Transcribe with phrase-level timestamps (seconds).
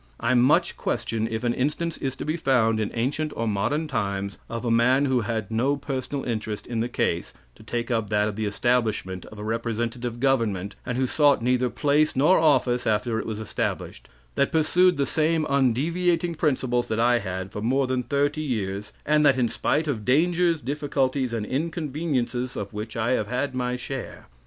[0.19, 4.39] I much question if an instance is to be found in ancient or modern times
[4.49, 8.27] of a man who had no personal interest in the case to take up that
[8.27, 13.19] of the establishment of a representative government and who sought neither place nor office after
[13.19, 18.01] it was established; that pursued the same undeviating principles that I had for more than
[18.01, 23.27] thirty years, and that in spite of dangers, difficulties, and inconveniences of which I have
[23.27, 24.29] had my share.